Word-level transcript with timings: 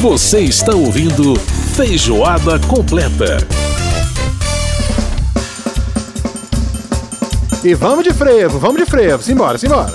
Você 0.00 0.42
está 0.42 0.76
ouvindo 0.76 1.34
Feijoada 1.74 2.56
Completa. 2.68 3.38
E 7.64 7.74
vamos 7.74 8.04
de 8.04 8.12
frevo, 8.12 8.60
vamos 8.60 8.76
de 8.80 8.86
frevo. 8.86 9.20
Simbora, 9.24 9.58
simbora. 9.58 9.92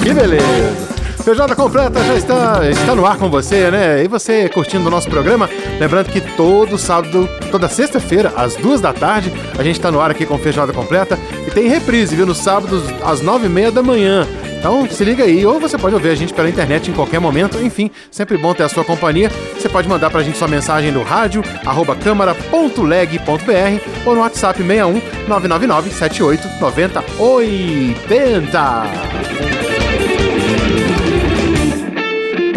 Que 0.00 0.14
beleza. 0.14 0.87
Feijoada 1.28 1.54
completa 1.54 2.02
já 2.02 2.14
está, 2.14 2.70
está 2.70 2.94
no 2.94 3.04
ar 3.04 3.18
com 3.18 3.28
você, 3.28 3.70
né? 3.70 4.02
E 4.02 4.08
você 4.08 4.48
curtindo 4.48 4.88
o 4.88 4.90
nosso 4.90 5.10
programa. 5.10 5.46
Lembrando 5.78 6.10
que 6.10 6.22
todo 6.22 6.78
sábado, 6.78 7.28
toda 7.50 7.68
sexta-feira, 7.68 8.32
às 8.34 8.56
duas 8.56 8.80
da 8.80 8.94
tarde, 8.94 9.30
a 9.58 9.62
gente 9.62 9.76
está 9.76 9.90
no 9.90 10.00
ar 10.00 10.10
aqui 10.10 10.24
com 10.24 10.38
Feijoada 10.38 10.72
completa. 10.72 11.18
E 11.46 11.50
tem 11.50 11.68
reprise, 11.68 12.16
viu? 12.16 12.24
Nos 12.24 12.38
sábados, 12.38 12.82
às 13.04 13.20
nove 13.20 13.44
e 13.44 13.50
meia 13.50 13.70
da 13.70 13.82
manhã. 13.82 14.26
Então 14.58 14.88
se 14.88 15.04
liga 15.04 15.24
aí, 15.24 15.44
ou 15.44 15.60
você 15.60 15.76
pode 15.76 15.94
ouvir 15.94 16.08
a 16.08 16.14
gente 16.14 16.32
pela 16.32 16.48
internet 16.48 16.90
em 16.90 16.94
qualquer 16.94 17.20
momento. 17.20 17.58
Enfim, 17.58 17.90
sempre 18.10 18.38
bom 18.38 18.54
ter 18.54 18.62
a 18.62 18.68
sua 18.70 18.82
companhia. 18.82 19.30
Você 19.54 19.68
pode 19.68 19.86
mandar 19.86 20.08
pra 20.08 20.22
gente 20.22 20.38
sua 20.38 20.48
mensagem 20.48 20.90
no 20.90 21.02
rádio, 21.02 21.42
arroba 21.66 21.94
câmara.leg.br 21.94 24.06
ou 24.06 24.14
no 24.14 24.22
WhatsApp 24.22 24.62
61 24.62 24.92
999 25.28 25.90
78 25.90 26.48
90 26.58 27.04
80. 27.18 29.57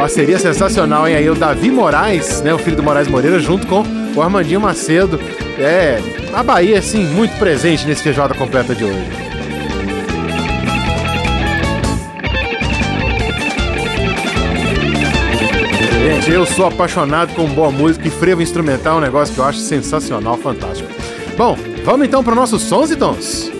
Parceria 0.02 0.40
sensacional, 0.40 1.08
hein? 1.08 1.14
Aí 1.16 1.30
o 1.30 1.36
Davi 1.36 1.70
Moraes, 1.70 2.42
né? 2.42 2.52
O 2.52 2.58
filho 2.58 2.76
do 2.76 2.82
Moraes 2.82 3.08
Moreira, 3.08 3.38
junto 3.38 3.68
com 3.68 3.84
o 4.16 4.20
Armandinho 4.20 4.60
Macedo. 4.60 5.20
É, 5.60 6.02
a 6.34 6.42
Bahia, 6.42 6.80
assim, 6.80 7.06
muito 7.06 7.38
presente 7.38 7.86
nesse 7.86 8.02
feijoada 8.02 8.34
completa 8.34 8.74
de 8.74 8.84
hoje. 8.84 8.98
Gente, 16.04 16.32
eu 16.32 16.48
sou 16.48 16.66
apaixonado 16.66 17.36
com 17.36 17.46
boa 17.50 17.70
música 17.70 18.08
e 18.08 18.10
frevo 18.10 18.42
instrumental, 18.42 18.96
é 18.96 18.98
um 18.98 19.02
negócio 19.02 19.36
que 19.36 19.40
eu 19.40 19.46
acho 19.46 19.60
sensacional, 19.60 20.36
fantástico. 20.36 20.90
Bom, 21.38 21.56
vamos 21.86 22.08
então 22.08 22.24
para 22.24 22.34
nossos 22.34 22.64
sons 22.64 22.90
e 22.90 22.96
tons. 22.96 23.52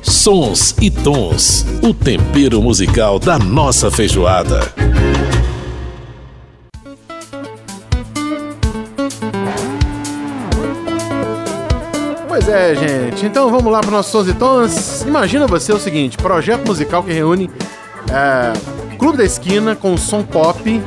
Sons 0.00 0.74
e 0.80 0.90
tons, 0.90 1.66
o 1.82 1.92
tempero 1.92 2.62
musical 2.62 3.18
da 3.18 3.38
nossa 3.38 3.90
feijoada. 3.90 4.60
É, 12.56 12.74
gente. 12.74 13.26
Então 13.26 13.50
vamos 13.50 13.70
lá 13.70 13.80
para 13.80 13.90
nossos 13.90 14.10
sons 14.10 14.28
e 14.28 14.34
tons. 14.34 15.02
Imagina 15.02 15.46
você 15.46 15.72
o 15.72 15.78
seguinte: 15.78 16.16
projeto 16.16 16.66
musical 16.66 17.02
que 17.02 17.12
reúne 17.12 17.50
é, 18.10 18.96
Clube 18.96 19.18
da 19.18 19.24
Esquina 19.24 19.76
com 19.76 19.96
som 19.96 20.22
pop, 20.22 20.82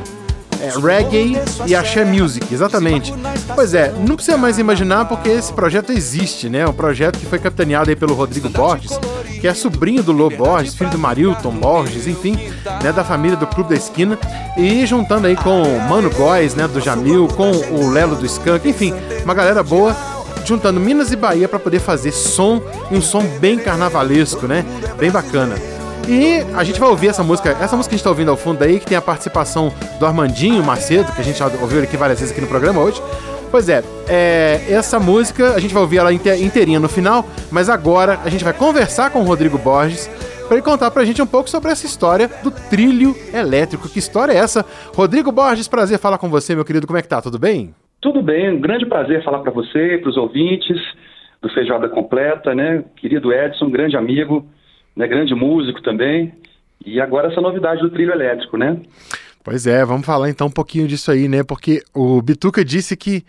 é, 0.60 0.78
reggae 0.78 1.38
e 1.66 1.74
axé 1.74 2.04
music, 2.04 2.52
exatamente. 2.52 3.14
Pois 3.54 3.72
é, 3.72 3.92
não 4.06 4.16
precisa 4.16 4.36
mais 4.36 4.58
imaginar 4.58 5.06
porque 5.06 5.28
esse 5.28 5.52
projeto 5.52 5.92
existe, 5.92 6.48
né? 6.48 6.66
Um 6.66 6.72
projeto 6.72 7.18
que 7.18 7.26
foi 7.26 7.38
capitaneado 7.38 7.88
aí 7.88 7.96
pelo 7.96 8.14
Rodrigo 8.14 8.48
Borges, 8.48 8.98
que 9.40 9.46
é 9.46 9.54
sobrinho 9.54 10.02
do 10.02 10.12
Lô 10.12 10.28
Borges, 10.28 10.74
filho 10.74 10.90
do 10.90 10.98
Marilton 10.98 11.52
Borges, 11.52 12.06
enfim, 12.06 12.36
né, 12.82 12.92
da 12.92 13.04
família 13.04 13.36
do 13.36 13.46
Clube 13.46 13.70
da 13.70 13.76
Esquina, 13.76 14.18
e 14.56 14.84
juntando 14.84 15.26
aí 15.26 15.36
com 15.36 15.62
o 15.62 15.88
Mano 15.88 16.10
Góes, 16.10 16.54
né, 16.54 16.68
do 16.68 16.80
Jamil, 16.80 17.26
com 17.28 17.50
o 17.50 17.90
Lelo 17.90 18.16
do 18.16 18.26
Skank, 18.26 18.68
enfim, 18.68 18.92
uma 19.24 19.32
galera 19.32 19.62
boa 19.62 19.96
juntando 20.44 20.80
Minas 20.80 21.12
e 21.12 21.16
Bahia 21.16 21.48
para 21.48 21.58
poder 21.58 21.80
fazer 21.80 22.12
som, 22.12 22.62
um 22.90 23.00
som 23.00 23.22
bem 23.38 23.58
carnavalesco, 23.58 24.46
né? 24.46 24.64
Bem 24.98 25.10
bacana. 25.10 25.56
E 26.08 26.44
a 26.54 26.64
gente 26.64 26.80
vai 26.80 26.88
ouvir 26.88 27.08
essa 27.08 27.22
música, 27.22 27.56
essa 27.60 27.76
música 27.76 27.90
que 27.90 27.94
a 27.94 27.98
gente 27.98 28.04
tá 28.04 28.10
ouvindo 28.10 28.30
ao 28.30 28.36
fundo 28.36 28.62
aí, 28.62 28.80
que 28.80 28.86
tem 28.86 28.96
a 28.96 29.02
participação 29.02 29.72
do 29.98 30.06
Armandinho 30.06 30.62
Macedo, 30.64 31.12
que 31.12 31.20
a 31.20 31.24
gente 31.24 31.38
já 31.38 31.46
ouviu 31.46 31.82
aqui 31.82 31.96
várias 31.96 32.18
vezes 32.18 32.32
aqui 32.32 32.40
no 32.40 32.48
programa 32.48 32.80
hoje. 32.80 33.00
Pois 33.50 33.68
é, 33.68 33.82
é, 34.08 34.64
essa 34.68 35.00
música 35.00 35.54
a 35.54 35.60
gente 35.60 35.74
vai 35.74 35.82
ouvir 35.82 35.98
ela 35.98 36.12
inteirinha 36.12 36.78
no 36.78 36.88
final, 36.88 37.26
mas 37.50 37.68
agora 37.68 38.20
a 38.24 38.28
gente 38.28 38.44
vai 38.44 38.52
conversar 38.52 39.10
com 39.10 39.20
o 39.20 39.24
Rodrigo 39.24 39.58
Borges 39.58 40.08
para 40.46 40.56
ele 40.56 40.64
contar 40.64 40.90
pra 40.90 41.04
gente 41.04 41.20
um 41.22 41.26
pouco 41.26 41.48
sobre 41.48 41.70
essa 41.70 41.86
história 41.86 42.28
do 42.42 42.50
trilho 42.50 43.16
elétrico. 43.32 43.88
Que 43.88 43.98
história 44.00 44.32
é 44.32 44.36
essa? 44.36 44.64
Rodrigo 44.96 45.30
Borges, 45.30 45.68
prazer 45.68 45.98
falar 45.98 46.18
com 46.18 46.28
você, 46.28 46.56
meu 46.56 46.64
querido. 46.64 46.88
Como 46.88 46.98
é 46.98 47.02
que 47.02 47.08
tá? 47.08 47.22
Tudo 47.22 47.38
bem? 47.38 47.72
Tudo 48.00 48.22
bem, 48.22 48.50
um 48.50 48.60
grande 48.60 48.86
prazer 48.86 49.22
falar 49.22 49.40
para 49.40 49.52
você, 49.52 49.98
para 49.98 50.08
os 50.08 50.16
ouvintes 50.16 50.78
do 51.42 51.48
Feijoada 51.50 51.88
Completa, 51.88 52.54
né? 52.54 52.84
Querido 52.96 53.32
Edson, 53.32 53.70
grande 53.70 53.96
amigo, 53.96 54.46
né? 54.96 55.06
grande 55.06 55.34
músico 55.34 55.82
também. 55.82 56.32
E 56.84 57.00
agora 57.00 57.28
essa 57.28 57.40
novidade 57.40 57.82
do 57.82 57.90
trilho 57.90 58.12
elétrico, 58.12 58.56
né? 58.56 58.80
Pois 59.44 59.66
é, 59.66 59.84
vamos 59.84 60.06
falar 60.06 60.30
então 60.30 60.46
um 60.46 60.52
pouquinho 60.52 60.88
disso 60.88 61.10
aí, 61.10 61.28
né? 61.28 61.42
Porque 61.42 61.82
o 61.94 62.22
Bituca 62.22 62.64
disse 62.64 62.96
que 62.96 63.22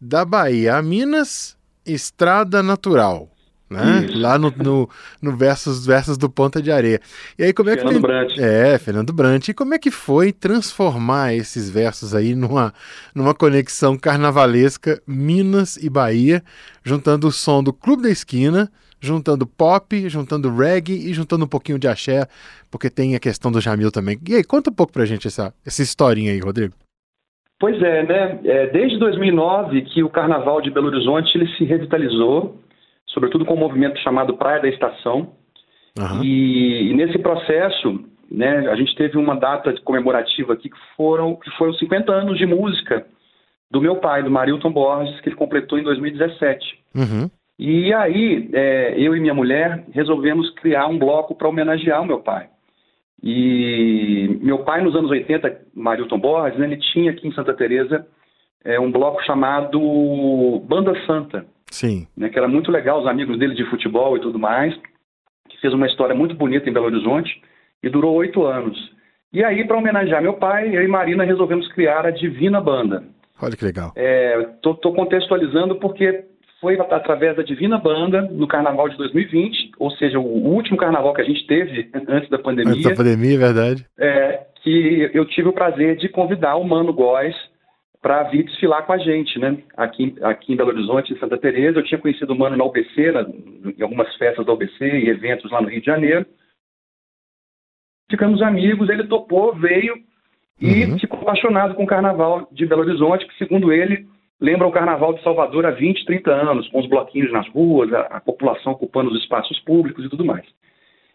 da 0.00 0.24
Bahia 0.24 0.76
a 0.76 0.82
Minas, 0.82 1.56
estrada 1.84 2.62
natural 2.62 3.28
né? 3.68 4.06
Lá 4.14 4.38
no, 4.38 4.50
no, 4.50 4.88
no, 5.20 5.36
versus, 5.36 5.84
versus 5.84 6.16
do 6.16 6.30
Ponta 6.30 6.62
de 6.62 6.70
Areia. 6.70 7.00
E 7.38 7.44
aí 7.44 7.52
como 7.52 7.70
é 7.70 7.74
Fernando 7.74 7.94
que 7.94 8.00
Brant. 8.00 8.38
É, 8.38 8.78
Fernando 8.78 9.12
Brant. 9.12 9.48
E 9.48 9.54
como 9.54 9.74
é 9.74 9.78
que 9.78 9.90
foi 9.90 10.32
transformar 10.32 11.34
esses 11.34 11.68
versos 11.68 12.14
aí 12.14 12.34
numa, 12.34 12.72
numa 13.14 13.34
conexão 13.34 13.96
carnavalesca 13.96 15.00
Minas 15.06 15.76
e 15.76 15.90
Bahia, 15.90 16.42
juntando 16.84 17.26
o 17.28 17.32
som 17.32 17.62
do 17.62 17.72
Clube 17.72 18.04
da 18.04 18.10
Esquina, 18.10 18.70
juntando 19.00 19.46
pop, 19.46 20.08
juntando 20.08 20.54
reggae 20.54 21.10
e 21.10 21.12
juntando 21.12 21.44
um 21.44 21.48
pouquinho 21.48 21.78
de 21.78 21.88
axé, 21.88 22.26
porque 22.70 22.88
tem 22.88 23.14
a 23.14 23.20
questão 23.20 23.50
do 23.50 23.60
Jamil 23.60 23.90
também. 23.90 24.18
E 24.28 24.34
aí, 24.34 24.44
conta 24.44 24.70
um 24.70 24.74
pouco 24.74 24.92
pra 24.92 25.04
gente 25.04 25.26
essa, 25.26 25.52
essa 25.64 25.82
historinha 25.82 26.32
aí, 26.32 26.38
Rodrigo. 26.38 26.74
Pois 27.58 27.80
é, 27.82 28.02
né? 28.04 28.40
É, 28.44 28.66
desde 28.66 28.98
2009 28.98 29.82
que 29.82 30.02
o 30.02 30.10
Carnaval 30.10 30.60
de 30.60 30.70
Belo 30.70 30.88
Horizonte 30.88 31.36
ele 31.36 31.48
se 31.56 31.64
revitalizou 31.64 32.60
sobretudo 33.16 33.46
com 33.46 33.54
um 33.54 33.58
movimento 33.58 33.98
chamado 34.00 34.36
Praia 34.36 34.60
da 34.60 34.68
Estação. 34.68 35.32
Uhum. 35.98 36.22
E, 36.22 36.90
e, 36.90 36.94
nesse 36.94 37.18
processo, 37.18 38.04
né, 38.30 38.68
a 38.68 38.76
gente 38.76 38.94
teve 38.94 39.16
uma 39.16 39.34
data 39.34 39.74
comemorativa 39.82 40.52
aqui 40.52 40.68
que 40.68 40.76
foram, 40.94 41.34
que 41.36 41.50
foram 41.52 41.72
50 41.72 42.12
anos 42.12 42.36
de 42.36 42.44
música 42.44 43.06
do 43.70 43.80
meu 43.80 43.96
pai, 43.96 44.22
do 44.22 44.30
Marilton 44.30 44.70
Borges, 44.70 45.18
que 45.22 45.30
ele 45.30 45.36
completou 45.36 45.78
em 45.78 45.82
2017. 45.82 46.78
Uhum. 46.94 47.30
E 47.58 47.90
aí, 47.94 48.50
é, 48.52 48.94
eu 48.98 49.16
e 49.16 49.20
minha 49.20 49.32
mulher 49.32 49.86
resolvemos 49.92 50.50
criar 50.50 50.86
um 50.86 50.98
bloco 50.98 51.34
para 51.34 51.48
homenagear 51.48 52.02
o 52.02 52.06
meu 52.06 52.20
pai. 52.20 52.48
E 53.22 54.38
meu 54.42 54.58
pai, 54.58 54.82
nos 54.82 54.94
anos 54.94 55.10
80, 55.10 55.58
Marilton 55.74 56.18
Borges, 56.18 56.58
né, 56.58 56.66
ele 56.66 56.76
tinha 56.76 57.12
aqui 57.12 57.26
em 57.26 57.32
Santa 57.32 57.54
Teresa 57.54 58.06
é, 58.62 58.78
um 58.78 58.92
bloco 58.92 59.24
chamado 59.24 60.60
Banda 60.68 60.92
Santa. 61.06 61.46
Sim. 61.70 62.06
Né, 62.16 62.28
que 62.28 62.38
era 62.38 62.48
muito 62.48 62.70
legal, 62.70 63.00
os 63.00 63.06
amigos 63.06 63.38
dele 63.38 63.54
de 63.54 63.68
futebol 63.68 64.16
e 64.16 64.20
tudo 64.20 64.38
mais, 64.38 64.74
que 65.48 65.60
fez 65.60 65.72
uma 65.72 65.86
história 65.86 66.14
muito 66.14 66.34
bonita 66.34 66.68
em 66.68 66.72
Belo 66.72 66.86
Horizonte 66.86 67.42
e 67.82 67.88
durou 67.88 68.14
oito 68.14 68.44
anos. 68.44 68.76
E 69.32 69.44
aí, 69.44 69.66
para 69.66 69.76
homenagear 69.76 70.22
meu 70.22 70.34
pai, 70.34 70.74
eu 70.74 70.82
e 70.82 70.88
Marina 70.88 71.24
resolvemos 71.24 71.70
criar 71.72 72.06
a 72.06 72.10
Divina 72.10 72.60
Banda. 72.60 73.04
Olha 73.40 73.56
que 73.56 73.64
legal. 73.64 73.92
Estou 73.94 74.92
é, 74.92 74.96
contextualizando 74.96 75.76
porque 75.76 76.24
foi 76.60 76.80
através 76.80 77.36
da 77.36 77.42
Divina 77.42 77.76
Banda 77.76 78.22
no 78.22 78.48
Carnaval 78.48 78.88
de 78.88 78.96
2020, 78.96 79.72
ou 79.78 79.90
seja, 79.90 80.18
o 80.18 80.22
último 80.22 80.78
Carnaval 80.78 81.12
que 81.12 81.20
a 81.20 81.24
gente 81.24 81.46
teve 81.46 81.90
antes 82.08 82.30
da 82.30 82.38
pandemia. 82.38 82.72
Antes 82.72 82.84
da 82.84 82.94
pandemia, 82.94 83.34
é 83.34 83.38
verdade. 83.38 83.86
É, 83.98 84.46
que 84.62 85.10
eu 85.12 85.24
tive 85.26 85.48
o 85.48 85.52
prazer 85.52 85.96
de 85.96 86.08
convidar 86.08 86.56
o 86.56 86.64
Mano 86.64 86.92
Góes 86.92 87.36
para 88.06 88.22
vir 88.22 88.44
desfilar 88.44 88.86
com 88.86 88.92
a 88.92 88.98
gente, 88.98 89.36
né? 89.36 89.58
Aqui, 89.76 90.14
aqui 90.22 90.52
em 90.52 90.56
Belo 90.56 90.68
Horizonte, 90.68 91.12
em 91.12 91.18
Santa 91.18 91.36
Teresa, 91.36 91.80
eu 91.80 91.82
tinha 91.82 92.00
conhecido 92.00 92.32
o 92.32 92.38
Mano 92.38 92.56
na 92.56 92.64
UBC, 92.64 93.10
na, 93.10 93.22
em 93.76 93.82
algumas 93.82 94.14
festas 94.14 94.46
da 94.46 94.52
UBC 94.52 94.86
e 94.86 95.08
eventos 95.08 95.50
lá 95.50 95.60
no 95.60 95.68
Rio 95.68 95.80
de 95.80 95.86
Janeiro. 95.86 96.24
Ficamos 98.08 98.40
amigos, 98.42 98.88
ele 98.88 99.08
topou, 99.08 99.56
veio 99.56 99.96
e 100.60 100.84
uhum. 100.84 100.96
ficou 101.00 101.18
apaixonado 101.18 101.74
com 101.74 101.82
o 101.82 101.86
Carnaval 101.86 102.48
de 102.52 102.64
Belo 102.64 102.82
Horizonte, 102.82 103.26
que 103.26 103.36
segundo 103.38 103.72
ele 103.72 104.06
lembra 104.40 104.68
o 104.68 104.72
Carnaval 104.72 105.12
de 105.12 105.24
Salvador 105.24 105.66
há 105.66 105.72
20, 105.72 106.04
30 106.04 106.30
anos, 106.30 106.68
com 106.68 106.78
os 106.78 106.88
bloquinhos 106.88 107.32
nas 107.32 107.48
ruas, 107.48 107.92
a, 107.92 108.02
a 108.02 108.20
população 108.20 108.74
ocupando 108.74 109.10
os 109.10 109.20
espaços 109.20 109.58
públicos 109.64 110.04
e 110.04 110.08
tudo 110.08 110.24
mais. 110.24 110.46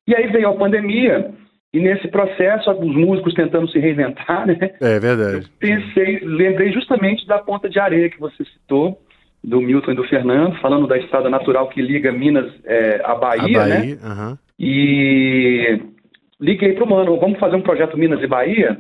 E 0.05 0.13
aí 0.13 0.27
veio 0.27 0.49
a 0.49 0.57
pandemia 0.57 1.33
e 1.73 1.79
nesse 1.79 2.07
processo, 2.09 2.69
os 2.69 2.95
músicos 2.95 3.33
tentando 3.33 3.69
se 3.69 3.79
reinventar, 3.79 4.45
né? 4.45 4.57
É 4.81 4.99
verdade. 4.99 5.37
Eu 5.37 5.43
pensei, 5.57 6.19
lembrei 6.21 6.71
justamente 6.71 7.25
da 7.25 7.39
ponta 7.39 7.69
de 7.69 7.79
areia 7.79 8.09
que 8.09 8.19
você 8.19 8.43
citou, 8.43 8.99
do 9.43 9.59
Milton 9.59 9.91
e 9.91 9.95
do 9.95 10.03
Fernando, 10.03 10.59
falando 10.59 10.85
da 10.85 10.97
estrada 10.97 11.29
natural 11.29 11.69
que 11.69 11.81
liga 11.81 12.11
Minas 12.11 12.51
é, 12.65 13.01
à 13.03 13.15
Bahia, 13.15 13.61
a 13.61 13.65
né? 13.65 13.77
Bahia 13.77 13.95
né? 13.95 14.01
Uhum. 14.03 14.37
E 14.59 15.81
liguei 16.39 16.73
para 16.73 16.83
o 16.83 16.89
Mano, 16.89 17.19
vamos 17.19 17.39
fazer 17.39 17.55
um 17.55 17.61
projeto 17.61 17.97
Minas 17.97 18.21
e 18.21 18.27
Bahia? 18.27 18.79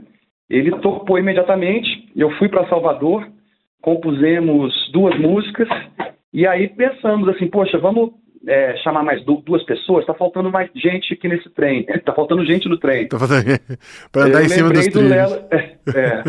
Ele 0.49 0.71
topou 0.79 1.17
imediatamente, 1.17 2.09
eu 2.15 2.29
fui 2.31 2.49
para 2.49 2.67
Salvador, 2.67 3.27
compusemos 3.81 4.73
duas 4.91 5.17
músicas, 5.17 5.67
e 6.33 6.45
aí 6.45 6.67
pensamos 6.67 7.27
assim, 7.29 7.47
poxa, 7.47 7.77
vamos 7.79 8.11
é, 8.47 8.75
chamar 8.77 9.03
mais 9.03 9.23
duas 9.23 9.63
pessoas, 9.63 10.01
está 10.01 10.13
faltando 10.13 10.49
mais 10.51 10.69
gente 10.75 11.13
aqui 11.13 11.27
nesse 11.27 11.49
trem. 11.49 11.85
Está 11.87 12.13
faltando 12.15 12.45
gente 12.45 12.67
no 12.67 12.77
trem. 12.77 13.07
Tá 13.07 13.19
faltando... 13.19 13.43
para 14.11 14.25
andar 14.25 14.39
eu 14.39 14.45
em 14.45 14.49
cima 14.49 14.69
dos 14.69 14.87
do 14.87 15.01
Lelo, 15.01 15.35
é, 15.51 15.77
é, 15.95 16.23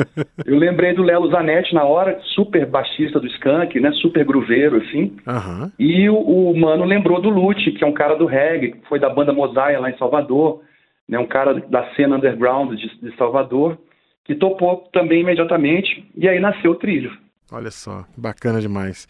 Eu 0.46 0.58
lembrei 0.58 0.94
do 0.94 1.02
Lelo 1.02 1.30
Zanetti 1.30 1.74
na 1.74 1.84
hora, 1.84 2.18
super 2.34 2.66
baixista 2.66 3.18
do 3.18 3.26
Skank, 3.26 3.78
né? 3.80 3.92
Super 3.92 4.24
grooveiro, 4.24 4.76
assim. 4.76 5.16
Uhum. 5.26 5.70
E 5.78 6.08
o, 6.08 6.16
o, 6.16 6.58
mano 6.58 6.84
lembrou 6.84 7.20
do 7.20 7.30
Lute, 7.30 7.72
que 7.72 7.84
é 7.84 7.86
um 7.86 7.94
cara 7.94 8.14
do 8.14 8.26
reggae, 8.26 8.72
que 8.72 8.88
foi 8.88 8.98
da 8.98 9.08
banda 9.08 9.32
Mosaia 9.32 9.80
lá 9.80 9.90
em 9.90 9.96
Salvador, 9.96 10.60
né? 11.08 11.18
Um 11.18 11.26
cara 11.26 11.54
da 11.54 11.94
cena 11.94 12.16
underground 12.16 12.74
de, 12.74 12.88
de 13.00 13.16
Salvador, 13.16 13.78
que 14.24 14.34
topou 14.34 14.88
também 14.92 15.20
imediatamente, 15.20 16.08
e 16.16 16.28
aí 16.28 16.38
nasceu 16.38 16.72
o 16.72 16.76
trilho. 16.76 17.10
Olha 17.52 17.70
só, 17.70 18.06
bacana 18.16 18.62
demais. 18.62 19.06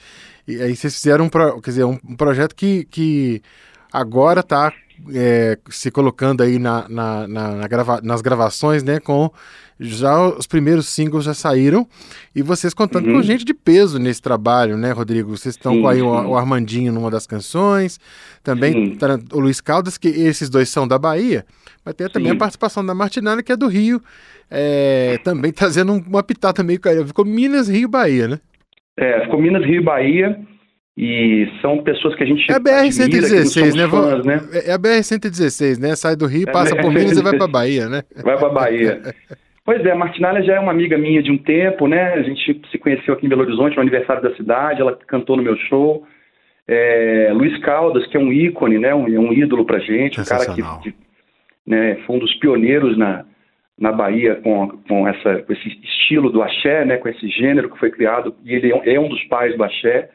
E 0.49 0.61
aí 0.61 0.75
vocês 0.75 0.95
fizeram 0.95 1.27
um, 1.27 1.29
pro, 1.29 1.63
quer 1.63 1.71
dizer, 1.71 1.85
um, 1.85 1.97
projeto 2.17 2.57
que, 2.57 2.85
que 2.87 3.41
agora 3.93 4.41
está 4.41 4.73
é, 5.15 5.59
se 5.71 5.91
colocando 5.91 6.43
aí 6.43 6.59
na, 6.59 6.89
na, 6.89 7.27
na, 7.27 7.51
na 7.53 7.69
grava, 7.69 8.01
nas 8.03 8.21
gravações, 8.21 8.83
né? 8.83 9.01
Com 9.01 9.31
já 9.81 10.21
os 10.29 10.47
primeiros 10.47 10.87
singles 10.87 11.25
já 11.25 11.35
saíram 11.35 11.87
e 12.35 12.43
vocês 12.43 12.73
contando 12.73 13.09
uhum. 13.09 13.15
com 13.15 13.23
gente 13.23 13.45
de 13.45 13.53
peso 13.53 13.99
nesse 13.99 14.23
trabalho, 14.23 14.77
né, 14.77 14.93
Rodrigo? 14.93 15.37
Vocês 15.37 15.55
estão 15.55 15.81
com 15.81 15.89
aí 15.89 16.01
o, 16.01 16.09
o, 16.09 16.37
Armandinho 16.37 16.93
numa 16.93 17.11
das 17.11 17.27
canções, 17.27 17.99
também 18.43 18.95
tá, 18.97 19.19
o 19.33 19.41
Luiz 19.41 19.61
Caldas, 19.61 19.99
que 19.99 20.09
esses 20.09 20.49
dois 20.49 20.69
são 20.69 20.87
da 20.87 20.99
Bahia, 20.99 21.45
mas 21.85 21.95
tem 21.95 22.09
também 22.09 22.31
sim. 22.31 22.37
a 22.37 22.39
participação 22.39 22.85
da 22.85 22.95
Martinana, 22.95 23.43
que 23.43 23.53
é 23.53 23.57
do 23.57 23.67
Rio, 23.67 24.01
é, 24.51 25.19
também 25.25 25.51
trazendo 25.53 25.93
uma 25.93 26.23
pitada 26.23 26.63
meio 26.63 26.81
carioca. 26.81 27.09
Ficou 27.09 27.25
Minas, 27.25 27.69
Rio 27.69 27.89
Bahia, 27.89 28.29
né? 28.29 28.39
É, 28.97 29.23
ficou 29.23 29.41
Minas, 29.41 29.65
Rio 29.65 29.83
Bahia. 29.83 30.39
E 30.97 31.49
são 31.63 31.83
pessoas 31.83 32.15
que 32.15 32.23
a 32.23 32.27
gente. 32.27 32.51
É 32.51 32.55
a 32.55 32.61
BR-116, 32.61 33.75
né? 33.75 33.89
Fãs, 33.89 34.25
né? 34.25 34.41
É 34.67 34.73
a 34.73 34.79
BR-116, 34.79 35.81
né? 35.81 35.97
Sai 35.97 36.17
do 36.17 36.27
Rio, 36.27 36.49
é 36.49 36.53
passa 36.53 36.77
por 36.77 36.93
Minas 36.93 37.17
e 37.17 37.23
vai 37.23 37.37
para 37.37 37.49
Bahia, 37.49 37.89
né? 37.89 38.03
Vai 38.23 38.37
para 38.39 38.49
Bahia. 38.49 39.03
Pois 39.65 39.85
é, 39.87 39.93
a 39.93 39.95
Martinalha 39.95 40.43
já 40.43 40.57
é 40.57 40.59
uma 40.59 40.73
amiga 40.73 40.99
minha 40.99 41.23
de 41.23 41.31
um 41.31 41.39
tempo, 41.39 41.87
né? 41.87 42.15
A 42.15 42.23
gente 42.23 42.61
se 42.69 42.79
conheceu 42.79 43.15
aqui 43.15 43.27
em 43.27 43.29
Belo 43.29 43.43
Horizonte 43.43 43.77
no 43.77 43.83
aniversário 43.83 44.21
da 44.21 44.35
cidade, 44.35 44.81
ela 44.81 44.99
cantou 45.07 45.37
no 45.37 45.43
meu 45.43 45.57
show. 45.57 46.05
É, 46.67 47.31
Luiz 47.33 47.57
Caldas, 47.61 48.05
que 48.09 48.17
é 48.17 48.21
um 48.21 48.33
ícone, 48.33 48.81
né? 48.81 48.93
Um, 48.93 49.07
é 49.07 49.19
um 49.21 49.33
ídolo 49.33 49.65
pra 49.65 49.79
gente, 49.79 50.21
um 50.21 50.25
cara 50.25 50.47
que, 50.47 50.63
que 50.83 50.95
né, 51.67 51.97
foi 52.07 52.17
um 52.17 52.19
dos 52.19 52.35
pioneiros 52.35 52.99
na, 52.99 53.25
na 53.79 53.93
Bahia 53.93 54.37
com, 54.37 54.69
com, 54.89 55.09
essa, 55.09 55.43
com 55.43 55.53
esse 55.53 55.69
estilo 55.83 56.31
do 56.31 56.43
axé, 56.43 56.85
né, 56.85 56.97
com 56.97 57.09
esse 57.09 57.29
gênero 57.29 57.71
que 57.71 57.79
foi 57.79 57.91
criado, 57.91 58.35
e 58.45 58.55
ele 58.55 58.73
é 58.85 58.99
um 58.99 59.09
dos 59.09 59.23
pais 59.25 59.57
do 59.57 59.63
axé. 59.63 60.11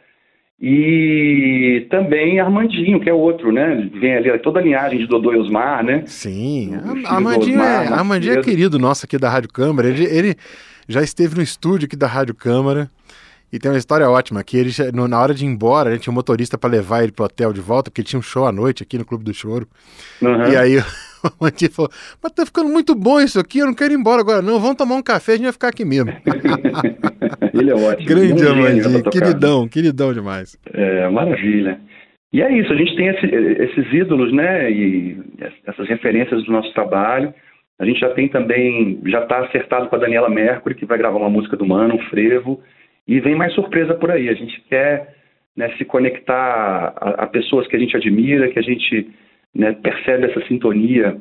E 0.59 1.85
também 1.91 2.39
Armandinho, 2.39 2.99
que 2.99 3.09
é 3.09 3.13
outro, 3.13 3.51
né? 3.51 3.89
Vem 3.93 4.15
ali 4.15 4.39
toda 4.39 4.59
a 4.59 4.63
linhagem 4.63 4.97
de 4.97 5.07
Dodô 5.07 5.31
e 5.31 5.37
Osmar, 5.37 5.83
né? 5.83 6.03
Sim, 6.07 6.73
Armandinho, 7.05 7.59
Osmar, 7.59 7.83
é, 7.83 7.93
Armandinho 7.93 8.39
é 8.39 8.41
querido 8.41 8.79
nosso 8.79 9.05
aqui 9.05 9.19
da 9.19 9.29
Rádio 9.29 9.49
Câmara. 9.53 9.87
Ele, 9.87 10.05
ele 10.05 10.35
já 10.87 11.03
esteve 11.03 11.35
no 11.35 11.43
estúdio 11.43 11.85
aqui 11.85 11.95
da 11.95 12.07
Rádio 12.07 12.33
Câmara. 12.33 12.89
E 13.53 13.57
tem 13.57 13.71
uma 13.71 13.77
história 13.77 14.09
ótima, 14.09 14.43
que 14.43 14.57
ele, 14.57 14.71
na 14.91 15.21
hora 15.21 15.33
de 15.33 15.45
ir 15.45 15.47
embora, 15.47 15.89
a 15.89 15.93
gente 15.93 16.01
tinha 16.01 16.11
um 16.11 16.15
motorista 16.15 16.57
para 16.57 16.69
levar 16.69 17.03
ele 17.03 17.13
pro 17.13 17.23
hotel 17.23 17.53
de 17.53 17.61
volta, 17.61 17.89
porque 17.89 18.03
tinha 18.03 18.19
um 18.19 18.21
show 18.21 18.45
à 18.45 18.51
noite 18.51 18.83
aqui 18.83 18.97
no 18.97 19.05
Clube 19.05 19.23
do 19.23 19.33
Choro. 19.33 19.65
Uhum. 20.21 20.51
E 20.51 20.57
aí 20.57 20.83
Mantinho 21.41 21.71
falou, 21.71 21.91
mas 22.21 22.31
tá 22.31 22.45
ficando 22.45 22.69
muito 22.69 22.95
bom 22.95 23.19
isso 23.19 23.39
aqui, 23.39 23.59
eu 23.59 23.67
não 23.67 23.73
quero 23.73 23.93
ir 23.93 23.97
embora 23.97 24.21
agora 24.21 24.41
não, 24.41 24.59
vamos 24.59 24.77
tomar 24.77 24.95
um 24.95 25.03
café, 25.03 25.33
a 25.33 25.35
gente 25.35 25.45
vai 25.45 25.53
ficar 25.53 25.69
aqui 25.69 25.85
mesmo. 25.85 26.11
ele 27.53 27.71
é 27.71 27.75
ótimo. 27.75 28.07
Grande 28.07 28.47
Amandinho, 28.47 29.03
queridão, 29.03 29.67
queridão 29.67 30.13
demais. 30.13 30.57
É, 30.73 31.09
maravilha. 31.09 31.79
E 32.33 32.41
é 32.41 32.51
isso, 32.51 32.71
a 32.71 32.75
gente 32.75 32.95
tem 32.95 33.07
esse, 33.07 33.25
esses 33.25 33.93
ídolos, 33.93 34.33
né, 34.33 34.69
e 34.71 35.17
essas 35.65 35.87
referências 35.87 36.43
do 36.43 36.51
nosso 36.51 36.73
trabalho. 36.73 37.33
A 37.79 37.85
gente 37.85 37.99
já 37.99 38.09
tem 38.09 38.27
também, 38.27 38.99
já 39.05 39.21
está 39.21 39.39
acertado 39.45 39.87
com 39.87 39.95
a 39.95 39.99
Daniela 39.99 40.29
Mercury, 40.29 40.75
que 40.75 40.85
vai 40.85 40.97
gravar 40.97 41.17
uma 41.17 41.29
música 41.29 41.55
do 41.55 41.65
Mano, 41.65 41.95
um 41.95 42.09
frevo. 42.09 42.61
E 43.07 43.19
vem 43.19 43.35
mais 43.35 43.53
surpresa 43.53 43.93
por 43.93 44.11
aí. 44.11 44.27
A 44.29 44.33
gente 44.33 44.59
quer 44.67 45.15
né, 45.55 45.69
se 45.77 45.85
conectar 45.85 46.93
a, 46.95 47.23
a, 47.23 47.27
pessoas 47.27 47.67
que 47.67 47.75
a 47.75 47.79
gente 47.79 47.95
admira, 47.95 48.49
que 48.49 48.59
a 48.59 48.63
gente 48.63 49.09
né, 49.57 49.73
percebe 49.73 50.27
essa 50.27 50.45
sintonia 50.47 51.19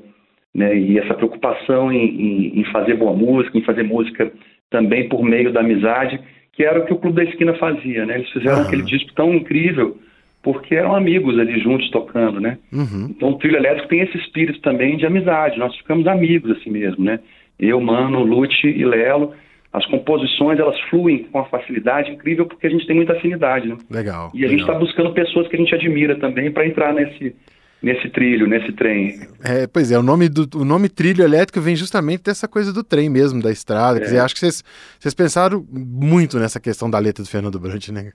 né, 0.54 0.76
e 0.76 0.98
essa 0.98 1.14
preocupação 1.14 1.90
em, 1.90 2.04
em, 2.04 2.60
em, 2.60 2.64
fazer 2.66 2.94
boa 2.94 3.14
música, 3.14 3.56
em 3.56 3.62
fazer 3.62 3.82
música 3.82 4.30
também 4.70 5.08
por 5.08 5.24
meio 5.24 5.52
da 5.52 5.60
amizade, 5.60 6.20
que 6.52 6.62
era 6.62 6.78
o 6.78 6.84
que 6.84 6.92
o 6.92 6.98
Clube 6.98 7.16
da 7.16 7.30
Esquina 7.30 7.54
fazia. 7.54 8.04
Né? 8.04 8.16
Eles 8.16 8.30
fizeram 8.30 8.58
uhum. 8.58 8.66
aquele 8.66 8.82
disco 8.82 9.12
tão 9.14 9.34
incrível 9.34 9.98
porque 10.42 10.76
eram 10.76 10.94
amigos 10.94 11.38
ali 11.38 11.58
juntos 11.58 11.90
tocando, 11.90 12.40
né? 12.40 12.56
Uhum. 12.72 13.08
Então 13.10 13.30
o 13.30 13.38
Trilho 13.38 13.56
Elétrico 13.56 13.88
tem 13.88 14.02
esse 14.02 14.16
espírito 14.16 14.60
também 14.60 14.96
de 14.96 15.04
amizade. 15.04 15.58
Nós 15.58 15.76
ficamos 15.76 16.06
amigos 16.06 16.52
assim 16.52 16.70
mesmo, 16.70 17.04
né? 17.04 17.18
Eu, 17.58 17.80
Mano, 17.80 18.22
Lute 18.22 18.68
e 18.68 18.84
Lelo 18.84 19.34
as 19.72 19.84
composições 19.86 20.58
elas 20.58 20.78
fluem 20.88 21.24
com 21.24 21.38
uma 21.38 21.48
facilidade 21.48 22.12
incrível 22.12 22.46
porque 22.46 22.66
a 22.66 22.70
gente 22.70 22.86
tem 22.86 22.94
muita 22.94 23.12
afinidade, 23.12 23.68
né? 23.68 23.76
Legal. 23.90 24.30
E 24.32 24.44
a 24.44 24.48
gente 24.48 24.60
está 24.60 24.72
buscando 24.72 25.12
pessoas 25.12 25.48
que 25.48 25.56
a 25.56 25.58
gente 25.58 25.74
admira 25.74 26.14
também 26.14 26.50
para 26.50 26.66
entrar 26.66 26.94
nesse 26.94 27.34
nesse 27.82 28.08
trilho, 28.08 28.46
nesse 28.46 28.72
trem. 28.72 29.20
É, 29.44 29.66
pois 29.66 29.90
é, 29.90 29.98
o 29.98 30.02
nome 30.02 30.28
do 30.28 30.48
o 30.58 30.64
nome 30.64 30.88
trilho 30.88 31.22
elétrico 31.22 31.60
vem 31.60 31.76
justamente 31.76 32.24
dessa 32.24 32.48
coisa 32.48 32.72
do 32.72 32.82
trem 32.82 33.08
mesmo, 33.08 33.42
da 33.42 33.50
estrada. 33.50 33.98
É. 33.98 34.00
Quer 34.00 34.06
dizer, 34.06 34.18
acho 34.20 34.34
que 34.34 34.40
vocês, 34.40 34.64
vocês 34.98 35.14
pensaram 35.14 35.64
muito 35.70 36.38
nessa 36.38 36.60
questão 36.60 36.90
da 36.90 36.98
letra 36.98 37.22
do 37.22 37.30
Fernando 37.30 37.58
Brant, 37.58 37.88
né? 37.88 38.12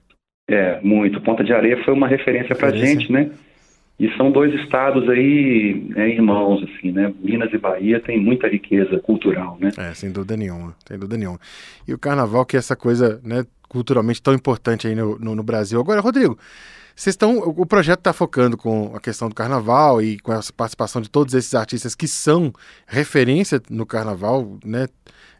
É, 0.48 0.80
muito. 0.82 1.20
Ponta 1.20 1.44
de 1.44 1.52
Areia 1.52 1.82
foi 1.84 1.94
uma 1.94 2.08
referência, 2.08 2.48
referência. 2.48 2.56
pra 2.56 2.86
gente, 2.86 3.12
né? 3.12 3.30
E 4.00 4.10
são 4.16 4.32
dois 4.32 4.52
estados 4.62 5.08
aí, 5.08 5.86
né, 5.90 6.08
irmãos, 6.08 6.64
assim, 6.64 6.90
né? 6.90 7.12
Minas 7.20 7.52
e 7.52 7.58
Bahia 7.58 8.00
tem 8.00 8.18
muita 8.18 8.48
riqueza 8.48 8.98
cultural, 8.98 9.56
né? 9.60 9.70
É, 9.78 9.94
sem 9.94 10.10
dúvida 10.10 10.36
nenhuma, 10.36 10.74
sem 10.86 10.98
dúvida 10.98 11.16
nenhuma. 11.16 11.38
E 11.86 11.94
o 11.94 11.98
carnaval 11.98 12.44
que 12.44 12.56
é 12.56 12.58
essa 12.58 12.74
coisa, 12.74 13.20
né, 13.22 13.44
culturalmente 13.72 14.20
tão 14.20 14.34
importante 14.34 14.86
aí 14.86 14.94
no, 14.94 15.18
no, 15.18 15.34
no 15.34 15.42
Brasil. 15.42 15.80
Agora, 15.80 16.02
Rodrigo, 16.02 16.38
vocês 16.94 17.14
estão, 17.14 17.38
o 17.38 17.64
projeto 17.64 18.00
está 18.00 18.12
focando 18.12 18.54
com 18.54 18.94
a 18.94 19.00
questão 19.00 19.30
do 19.30 19.34
carnaval 19.34 20.02
e 20.02 20.18
com 20.20 20.30
a 20.30 20.40
participação 20.54 21.00
de 21.00 21.08
todos 21.08 21.32
esses 21.32 21.54
artistas 21.54 21.94
que 21.94 22.06
são 22.06 22.52
referência 22.86 23.62
no 23.70 23.86
carnaval, 23.86 24.58
né? 24.62 24.88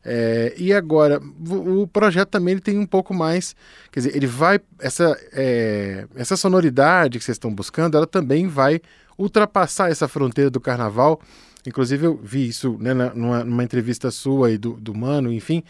É, 0.02 0.54
e 0.56 0.72
agora, 0.72 1.20
o, 1.46 1.86
projeto 1.86 2.30
também 2.30 2.52
ele 2.52 2.60
tem 2.62 2.78
um 2.78 2.86
pouco 2.86 3.12
mais, 3.12 3.54
quer 3.92 4.00
dizer, 4.00 4.16
ele 4.16 4.26
vai, 4.26 4.58
essa, 4.80 5.14
é, 5.32 6.06
essa 6.16 6.34
sonoridade 6.34 7.18
que 7.18 7.24
vocês 7.24 7.36
estão 7.36 7.54
buscando, 7.54 7.98
ela 7.98 8.06
também 8.06 8.48
vai 8.48 8.80
ultrapassar 9.16 9.90
essa 9.90 10.08
fronteira 10.08 10.50
do 10.50 10.58
carnaval 10.58 11.20
Inclusive, 11.66 12.06
eu 12.06 12.20
vi 12.22 12.48
isso 12.48 12.76
né, 12.80 12.92
numa, 12.92 13.44
numa, 13.44 13.62
entrevista 13.62 14.10
sua 14.10 14.50
e 14.50 14.58
do, 14.58 14.72
do 14.72 14.92
Mano, 14.94 15.32
enfim, 15.32 15.62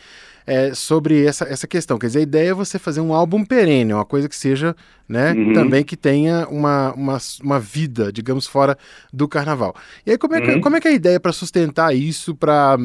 é, 0.46 0.72
sobre 0.72 1.24
essa, 1.24 1.44
essa 1.44 1.66
questão. 1.66 1.98
Quer 1.98 2.06
dizer, 2.06 2.18
a 2.20 2.22
ideia 2.22 2.50
é 2.50 2.54
você 2.54 2.78
fazer 2.78 3.02
um 3.02 3.12
álbum 3.12 3.44
perene, 3.44 3.92
uma 3.92 4.04
coisa 4.04 4.26
que 4.26 4.34
seja, 4.34 4.74
né, 5.06 5.32
uhum. 5.32 5.52
também 5.52 5.84
que 5.84 5.96
tenha 5.96 6.48
uma, 6.48 6.94
uma, 6.94 7.18
uma 7.42 7.60
vida, 7.60 8.10
digamos, 8.10 8.46
fora 8.46 8.76
do 9.12 9.28
carnaval. 9.28 9.74
E 10.06 10.12
aí, 10.12 10.18
como 10.18 10.34
é 10.34 10.40
que, 10.40 10.50
uhum. 10.50 10.60
como 10.62 10.76
é, 10.76 10.80
que 10.80 10.88
é 10.88 10.92
a 10.92 10.94
ideia 10.94 11.20
para 11.20 11.32
sustentar 11.32 11.94
isso, 11.94 12.34
para 12.34 12.78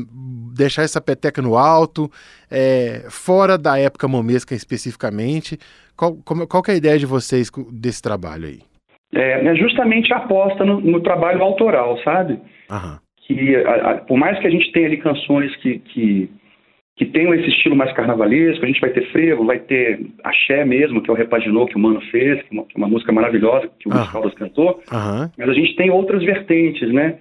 deixar 0.53 0.83
essa 0.83 0.99
peteca 0.99 1.41
no 1.41 1.57
alto, 1.57 2.11
é, 2.51 3.05
fora 3.09 3.57
da 3.57 3.79
época 3.79 4.07
momesca 4.07 4.53
especificamente? 4.53 5.57
Qual, 5.95 6.15
como, 6.25 6.45
qual 6.45 6.61
é 6.67 6.71
a 6.71 6.75
ideia 6.75 6.99
de 6.99 7.05
vocês 7.05 7.49
desse 7.71 8.01
trabalho 8.01 8.47
aí? 8.47 8.61
É, 9.13 9.45
é 9.45 9.55
justamente 9.55 10.13
a 10.13 10.17
aposta 10.17 10.65
no, 10.65 10.81
no 10.81 11.01
trabalho 11.01 11.41
autoral, 11.41 11.97
sabe? 12.03 12.39
Que 13.25 13.55
a, 13.55 13.91
a, 13.91 13.95
por 13.95 14.17
mais 14.17 14.39
que 14.39 14.47
a 14.47 14.49
gente 14.49 14.71
tenha 14.71 14.87
ali 14.87 14.97
canções 14.97 15.55
que, 15.57 15.79
que, 15.79 16.29
que 16.97 17.05
tenham 17.05 17.33
esse 17.33 17.47
estilo 17.49 17.75
mais 17.75 17.93
carnavalesco, 17.93 18.63
a 18.63 18.67
gente 18.67 18.81
vai 18.81 18.89
ter 18.89 19.09
frevo, 19.11 19.45
vai 19.45 19.59
ter 19.59 19.99
axé 20.23 20.65
mesmo, 20.65 21.01
que 21.01 21.09
é 21.09 21.13
o 21.13 21.15
Repaginou 21.15 21.67
que 21.67 21.75
o 21.75 21.79
Mano 21.79 22.01
fez, 22.11 22.41
que 22.43 22.49
é 22.49 22.53
uma, 22.53 22.65
que 22.65 22.75
é 22.75 22.77
uma 22.77 22.87
música 22.87 23.11
maravilhosa 23.11 23.69
que 23.79 23.87
o 23.87 23.93
Luiz 23.93 24.11
Caldas 24.11 24.33
cantou, 24.33 24.81
mas 25.37 25.49
a 25.49 25.53
gente 25.53 25.75
tem 25.75 25.89
outras 25.89 26.23
vertentes, 26.23 26.91
né? 26.91 27.19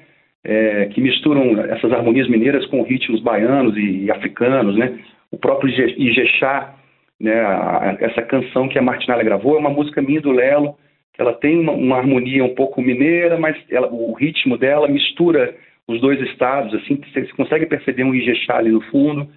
É, 0.48 0.86
que 0.86 1.00
misturam 1.00 1.60
essas 1.64 1.92
harmonias 1.92 2.28
mineiras 2.28 2.64
com 2.66 2.82
ritmos 2.84 3.20
baianos 3.20 3.76
e, 3.76 4.04
e 4.04 4.10
africanos, 4.12 4.76
né? 4.76 4.96
O 5.30 5.36
próprio 5.36 5.68
Ijexá, 5.98 6.72
né? 7.20 7.40
A, 7.40 7.96
essa 8.00 8.22
canção 8.22 8.68
que 8.68 8.78
a 8.78 8.82
Martinalha 8.82 9.24
gravou 9.24 9.56
é 9.56 9.58
uma 9.58 9.70
música 9.70 10.00
minha 10.00 10.20
do 10.20 10.30
Lelo, 10.30 10.76
ela 11.18 11.32
tem 11.32 11.58
uma, 11.58 11.72
uma 11.72 11.96
harmonia 11.96 12.44
um 12.44 12.54
pouco 12.54 12.82
mineira, 12.82 13.38
mas 13.38 13.56
ela, 13.70 13.88
o 13.88 14.12
ritmo 14.14 14.56
dela 14.58 14.88
mistura 14.88 15.54
os 15.88 16.00
dois 16.00 16.20
estados, 16.20 16.74
assim, 16.74 17.00
você 17.12 17.26
consegue 17.36 17.64
perceber 17.66 18.02
um 18.02 18.12
Ijexá 18.12 18.56
ali 18.56 18.70
no 18.70 18.80
fundo. 18.82 19.28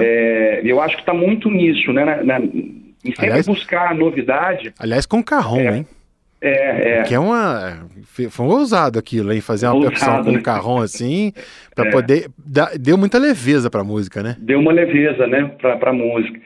É, 0.00 0.60
eu 0.64 0.80
acho 0.80 0.96
que 0.96 1.02
está 1.02 1.12
muito 1.12 1.50
nisso, 1.50 1.92
né? 1.92 2.04
Na, 2.04 2.22
na, 2.22 2.40
em 2.40 3.10
sempre 3.10 3.26
aliás, 3.26 3.46
buscar 3.46 3.90
a 3.90 3.94
novidade. 3.94 4.72
Aliás, 4.78 5.04
com 5.04 5.22
carrom, 5.22 5.60
é, 5.60 5.76
hein? 5.76 5.86
É, 6.40 7.00
é. 7.00 7.02
Que 7.02 7.14
é 7.14 7.18
uma. 7.18 7.86
Foi 8.30 8.46
um 8.46 8.48
ousado 8.48 8.98
aquilo, 8.98 9.30
hein? 9.30 9.42
Fazer 9.42 9.66
uma 9.66 9.74
ousado, 9.74 9.90
percussão 9.90 10.24
com 10.24 10.32
né? 10.32 10.40
carrom 10.40 10.80
assim, 10.80 11.32
para 11.76 11.88
é. 11.88 11.90
poder. 11.90 12.30
Dar, 12.38 12.78
deu 12.78 12.96
muita 12.96 13.18
leveza 13.18 13.68
para 13.68 13.82
a 13.82 13.84
música, 13.84 14.22
né? 14.22 14.36
Deu 14.38 14.58
uma 14.58 14.72
leveza, 14.72 15.26
né, 15.26 15.50
para 15.60 15.90
a 15.90 15.92
música. 15.92 16.40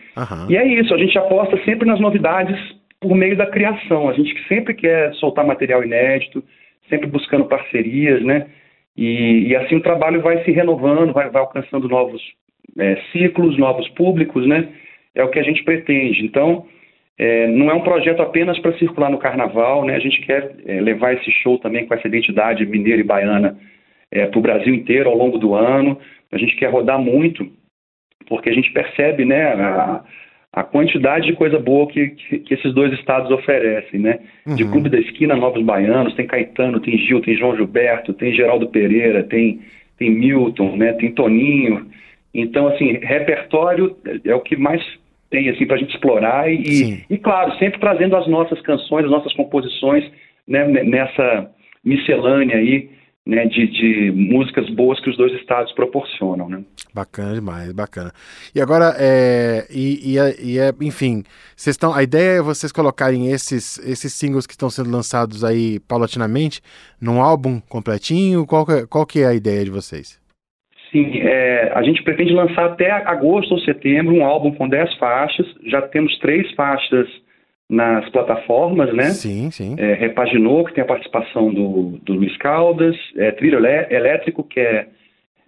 E 0.48 0.56
é 0.56 0.66
isso, 0.66 0.92
a 0.92 0.98
gente 0.98 1.16
aposta 1.16 1.56
sempre 1.64 1.86
nas 1.86 2.00
novidades 2.00 2.58
por 3.04 3.14
meio 3.14 3.36
da 3.36 3.46
criação. 3.46 4.08
A 4.08 4.14
gente 4.14 4.34
sempre 4.48 4.72
quer 4.72 5.12
soltar 5.16 5.46
material 5.46 5.84
inédito, 5.84 6.42
sempre 6.88 7.06
buscando 7.06 7.44
parcerias, 7.44 8.24
né? 8.24 8.46
E, 8.96 9.48
e 9.48 9.56
assim 9.56 9.76
o 9.76 9.82
trabalho 9.82 10.22
vai 10.22 10.42
se 10.42 10.50
renovando, 10.50 11.12
vai, 11.12 11.28
vai 11.28 11.42
alcançando 11.42 11.86
novos 11.86 12.22
é, 12.78 12.96
ciclos, 13.12 13.58
novos 13.58 13.86
públicos, 13.90 14.46
né? 14.46 14.68
É 15.14 15.22
o 15.22 15.28
que 15.28 15.38
a 15.38 15.42
gente 15.42 15.62
pretende. 15.64 16.24
Então, 16.24 16.64
é, 17.18 17.46
não 17.48 17.70
é 17.70 17.74
um 17.74 17.82
projeto 17.82 18.22
apenas 18.22 18.58
para 18.58 18.76
circular 18.78 19.10
no 19.10 19.18
carnaval, 19.18 19.84
né? 19.84 19.96
A 19.96 20.00
gente 20.00 20.22
quer 20.22 20.56
é, 20.64 20.80
levar 20.80 21.12
esse 21.12 21.30
show 21.30 21.58
também 21.58 21.86
com 21.86 21.92
essa 21.92 22.08
identidade 22.08 22.64
mineira 22.64 23.02
e 23.02 23.04
baiana 23.04 23.58
é, 24.10 24.24
para 24.26 24.38
o 24.38 24.42
Brasil 24.42 24.74
inteiro 24.74 25.10
ao 25.10 25.16
longo 25.16 25.36
do 25.36 25.54
ano. 25.54 26.00
A 26.32 26.38
gente 26.38 26.56
quer 26.56 26.70
rodar 26.70 26.98
muito, 26.98 27.46
porque 28.26 28.48
a 28.48 28.54
gente 28.54 28.72
percebe, 28.72 29.26
né? 29.26 29.44
A, 29.52 30.02
a 30.54 30.62
quantidade 30.62 31.26
de 31.26 31.32
coisa 31.32 31.58
boa 31.58 31.88
que, 31.88 32.10
que, 32.10 32.38
que, 32.38 32.54
esses 32.54 32.72
dois 32.72 32.92
estados 32.92 33.28
oferecem, 33.32 33.98
né? 33.98 34.20
Uhum. 34.46 34.54
De 34.54 34.64
Clube 34.64 34.88
da 34.88 35.00
Esquina, 35.00 35.34
Novos 35.34 35.64
Baianos, 35.64 36.14
tem 36.14 36.26
Caetano, 36.26 36.78
tem 36.78 36.96
Gil, 36.96 37.20
tem 37.20 37.36
João 37.36 37.56
Gilberto, 37.56 38.12
tem 38.12 38.32
Geraldo 38.32 38.68
Pereira, 38.68 39.24
tem, 39.24 39.60
tem 39.98 40.10
Milton, 40.10 40.76
né? 40.76 40.92
Tem 40.92 41.10
Toninho. 41.10 41.86
Então, 42.32 42.68
assim, 42.68 42.92
repertório 43.02 43.96
é 44.24 44.32
o 44.32 44.40
que 44.40 44.56
mais 44.56 44.80
tem 45.28 45.48
assim 45.48 45.66
para 45.66 45.74
a 45.74 45.78
gente 45.80 45.92
explorar 45.92 46.48
e, 46.48 47.04
e, 47.10 47.18
claro, 47.18 47.52
sempre 47.58 47.80
trazendo 47.80 48.14
as 48.14 48.28
nossas 48.28 48.60
canções, 48.60 49.04
as 49.04 49.10
nossas 49.10 49.32
composições 49.32 50.04
né, 50.46 50.64
nessa 50.84 51.50
miscelânea 51.84 52.58
aí 52.58 52.88
né, 53.26 53.46
de, 53.46 53.66
de, 53.66 54.12
músicas 54.12 54.68
boas 54.70 55.00
que 55.00 55.08
os 55.08 55.16
dois 55.16 55.32
estados 55.34 55.72
proporcionam, 55.72 56.48
né? 56.48 56.62
Bacana 56.94 57.34
demais, 57.34 57.72
bacana. 57.72 58.12
E 58.54 58.60
agora, 58.60 58.94
é, 58.98 59.66
e, 59.70 60.12
e, 60.12 60.18
é, 60.18 60.68
é, 60.68 60.72
enfim, 60.82 61.22
vocês 61.56 61.74
estão, 61.74 61.94
a 61.94 62.02
ideia 62.02 62.38
é 62.38 62.42
vocês 62.42 62.70
colocarem 62.70 63.30
esses, 63.30 63.78
esses 63.78 64.12
singles 64.12 64.46
que 64.46 64.52
estão 64.52 64.68
sendo 64.68 64.90
lançados 64.90 65.42
aí 65.42 65.80
paulatinamente 65.80 66.60
num 67.00 67.22
álbum 67.22 67.60
completinho? 67.60 68.46
Qual 68.46 68.66
que, 68.66 68.86
qual 68.86 69.06
que 69.06 69.20
é 69.20 69.26
a 69.26 69.34
ideia 69.34 69.64
de 69.64 69.70
vocês? 69.70 70.22
Sim, 70.92 71.18
é, 71.22 71.72
a 71.74 71.82
gente 71.82 72.02
pretende 72.02 72.32
lançar 72.32 72.66
até 72.66 72.90
agosto 72.90 73.52
ou 73.52 73.60
setembro 73.60 74.14
um 74.14 74.24
álbum 74.24 74.52
com 74.52 74.68
10 74.68 74.94
faixas. 74.96 75.46
Já 75.66 75.80
temos 75.80 76.16
três 76.18 76.52
faixas 76.52 77.08
nas 77.68 78.08
plataformas, 78.10 78.92
né? 78.94 79.04
Sim, 79.10 79.50
sim. 79.50 79.76
É, 79.78 79.94
Repaginou, 79.94 80.64
que 80.64 80.74
tem 80.74 80.84
a 80.84 80.86
participação 80.86 81.52
do, 81.52 81.98
do 82.02 82.12
Luiz 82.14 82.36
Caldas. 82.36 82.96
É, 83.16 83.30
Trilho 83.32 83.58
Elétrico, 83.58 84.44
que 84.44 84.60
é 84.60 84.86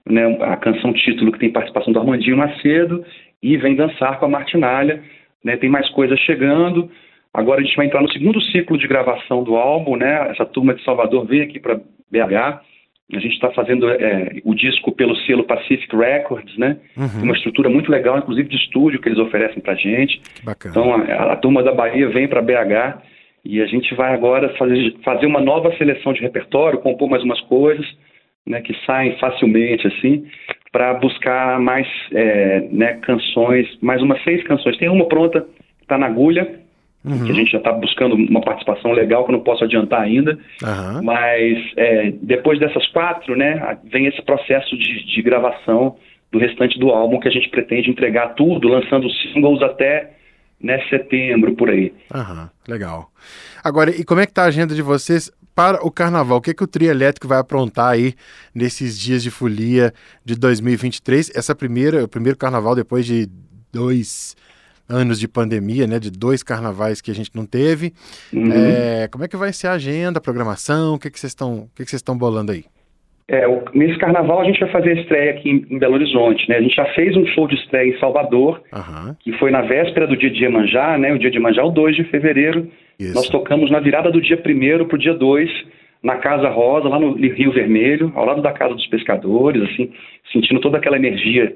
né, 0.08 0.24
a 0.40 0.56
canção 0.56 0.92
título 0.92 1.32
que 1.32 1.38
tem 1.38 1.52
participação 1.52 1.92
do 1.92 1.98
Armandinho 1.98 2.36
Macedo. 2.36 3.04
E 3.42 3.56
Vem 3.56 3.76
Dançar 3.76 4.18
com 4.18 4.26
a 4.26 4.28
Martinalha. 4.28 5.02
Né, 5.44 5.56
tem 5.56 5.68
mais 5.68 5.88
coisas 5.90 6.18
chegando. 6.20 6.90
Agora 7.32 7.60
a 7.60 7.64
gente 7.64 7.76
vai 7.76 7.86
entrar 7.86 8.00
no 8.00 8.10
segundo 8.10 8.40
ciclo 8.40 8.78
de 8.78 8.88
gravação 8.88 9.44
do 9.44 9.56
álbum, 9.56 9.94
né? 9.94 10.30
Essa 10.30 10.46
turma 10.46 10.72
de 10.72 10.82
Salvador 10.82 11.26
veio 11.26 11.44
aqui 11.44 11.60
para 11.60 11.76
BH 12.10 12.62
a 13.12 13.20
gente 13.20 13.34
está 13.34 13.50
fazendo 13.52 13.88
é, 13.88 14.40
o 14.44 14.54
disco 14.54 14.90
pelo 14.90 15.14
selo 15.18 15.44
Pacific 15.44 15.94
Records, 15.94 16.56
né? 16.58 16.76
Uhum. 16.96 17.22
Uma 17.22 17.34
estrutura 17.34 17.68
muito 17.68 17.90
legal, 17.90 18.18
inclusive 18.18 18.48
de 18.48 18.56
estúdio 18.56 19.00
que 19.00 19.08
eles 19.08 19.18
oferecem 19.18 19.62
para 19.62 19.76
gente. 19.76 20.20
Bacana. 20.42 20.72
Então 20.72 20.92
a, 20.92 21.32
a, 21.32 21.36
turma 21.36 21.62
da 21.62 21.72
Bahia 21.72 22.08
vem 22.08 22.26
para 22.26 22.42
BH 22.42 23.02
e 23.44 23.62
a 23.62 23.66
gente 23.66 23.94
vai 23.94 24.12
agora 24.12 24.48
fazer, 24.56 24.96
fazer 25.04 25.26
uma 25.26 25.40
nova 25.40 25.74
seleção 25.76 26.12
de 26.12 26.20
repertório, 26.20 26.80
compor 26.80 27.08
mais 27.08 27.22
umas 27.22 27.40
coisas, 27.42 27.86
né? 28.44 28.60
Que 28.60 28.74
saem 28.84 29.16
facilmente 29.18 29.86
assim, 29.86 30.26
para 30.72 30.94
buscar 30.94 31.60
mais 31.60 31.86
é, 32.12 32.68
né, 32.72 32.94
canções, 33.02 33.68
mais 33.80 34.02
umas 34.02 34.22
seis 34.24 34.42
canções. 34.44 34.76
Tem 34.78 34.88
uma 34.88 35.06
pronta, 35.06 35.42
que 35.42 35.84
está 35.84 35.96
na 35.96 36.06
agulha, 36.06 36.65
Uhum. 37.06 37.24
que 37.24 37.30
a 37.30 37.34
gente 37.34 37.52
já 37.52 37.58
está 37.58 37.70
buscando 37.70 38.16
uma 38.16 38.40
participação 38.40 38.90
legal 38.90 39.24
que 39.24 39.30
eu 39.30 39.36
não 39.36 39.44
posso 39.44 39.62
adiantar 39.62 40.02
ainda. 40.02 40.32
Uhum. 40.60 41.04
Mas 41.04 41.58
é, 41.76 42.12
depois 42.20 42.58
dessas 42.58 42.84
quatro, 42.88 43.36
né, 43.36 43.78
vem 43.84 44.06
esse 44.06 44.20
processo 44.22 44.76
de, 44.76 45.06
de, 45.06 45.22
gravação 45.22 45.96
do 46.32 46.38
restante 46.38 46.78
do 46.80 46.90
álbum 46.90 47.20
que 47.20 47.28
a 47.28 47.30
gente 47.30 47.48
pretende 47.48 47.88
entregar 47.88 48.34
tudo, 48.34 48.66
lançando 48.66 49.08
singles 49.08 49.62
até 49.62 50.16
né, 50.60 50.82
setembro, 50.90 51.54
por 51.54 51.70
aí. 51.70 51.94
Uhum. 52.12 52.48
Legal. 52.66 53.08
Agora, 53.62 53.90
e 53.90 54.04
como 54.04 54.20
é 54.20 54.26
que 54.26 54.32
está 54.32 54.42
a 54.42 54.46
agenda 54.46 54.74
de 54.74 54.82
vocês 54.82 55.30
para 55.54 55.86
o 55.86 55.90
carnaval? 55.92 56.38
O 56.38 56.40
que, 56.40 56.50
é 56.50 56.54
que 56.54 56.64
o 56.64 56.66
Trio 56.66 56.90
Elétrico 56.90 57.28
vai 57.28 57.38
aprontar 57.38 57.92
aí 57.92 58.14
nesses 58.52 58.98
dias 58.98 59.22
de 59.22 59.30
folia 59.30 59.92
de 60.24 60.34
2023? 60.34 61.30
Essa 61.36 61.54
primeira, 61.54 62.02
o 62.02 62.08
primeiro 62.08 62.36
carnaval 62.36 62.74
depois 62.74 63.06
de 63.06 63.28
dois 63.72 64.34
anos 64.88 65.18
de 65.18 65.28
pandemia, 65.28 65.86
né, 65.86 65.98
de 65.98 66.10
dois 66.10 66.42
carnavais 66.42 67.00
que 67.00 67.10
a 67.10 67.14
gente 67.14 67.30
não 67.34 67.46
teve. 67.46 67.92
Uhum. 68.32 68.52
É, 68.52 69.08
como 69.08 69.24
é 69.24 69.28
que 69.28 69.36
vai 69.36 69.52
ser 69.52 69.68
a 69.68 69.72
agenda, 69.72 70.18
a 70.18 70.22
programação? 70.22 70.94
O 70.94 70.98
que, 70.98 71.10
que 71.10 71.18
vocês 71.18 71.32
estão, 71.32 71.54
o 71.54 71.68
que, 71.74 71.84
que 71.84 71.90
vocês 71.90 72.00
estão 72.00 72.16
bolando 72.16 72.52
aí? 72.52 72.64
É, 73.28 73.46
o, 73.46 73.64
nesse 73.74 73.98
carnaval 73.98 74.40
a 74.40 74.44
gente 74.44 74.60
vai 74.60 74.70
fazer 74.70 74.90
a 74.90 75.00
estreia 75.00 75.30
aqui 75.32 75.50
em, 75.50 75.66
em, 75.68 75.78
Belo 75.78 75.94
Horizonte, 75.94 76.48
né? 76.48 76.58
A 76.58 76.62
gente 76.62 76.76
já 76.76 76.84
fez 76.94 77.16
um 77.16 77.26
show 77.26 77.48
de 77.48 77.56
estreia 77.56 77.88
em 77.92 77.98
Salvador, 77.98 78.62
uhum. 78.72 79.16
que 79.18 79.32
foi 79.32 79.50
na 79.50 79.62
véspera 79.62 80.06
do 80.06 80.16
dia 80.16 80.30
de 80.30 80.44
Iemanjá, 80.44 80.96
né? 80.96 81.12
O 81.12 81.18
dia 81.18 81.30
de 81.30 81.36
Iemanjá 81.36 81.62
é 81.62 81.64
o 81.64 81.70
2 81.70 81.96
de 81.96 82.04
fevereiro. 82.04 82.70
Isso. 82.98 83.14
Nós 83.14 83.28
tocamos 83.28 83.68
na 83.68 83.80
virada 83.80 84.12
do 84.12 84.20
dia 84.20 84.36
1 84.36 84.86
para 84.86 84.94
o 84.94 84.98
dia 84.98 85.12
2, 85.12 85.50
na 86.04 86.16
Casa 86.18 86.48
Rosa, 86.48 86.88
lá 86.88 87.00
no 87.00 87.14
Rio 87.14 87.52
Vermelho, 87.52 88.12
ao 88.14 88.24
lado 88.24 88.40
da 88.40 88.52
Casa 88.52 88.74
dos 88.74 88.86
Pescadores, 88.86 89.60
assim, 89.62 89.90
sentindo 90.32 90.60
toda 90.60 90.78
aquela 90.78 90.96
energia 90.96 91.52